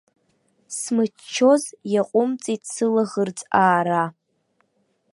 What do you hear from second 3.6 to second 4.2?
аара.